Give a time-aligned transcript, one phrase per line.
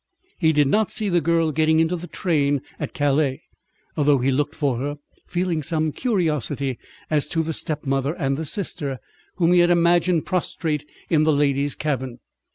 [0.39, 3.43] He did not see the girl getting into the train at Calais,
[3.95, 6.79] though he looked for her, feeling some curiosity
[7.11, 8.97] as to the stepmother and the sister
[9.35, 12.17] whom he had imagined prostrate in the ladies' cabin.